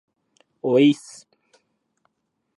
[0.63, 1.29] おいーっす